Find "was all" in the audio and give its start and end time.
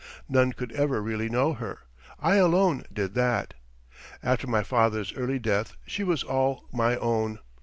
6.03-6.65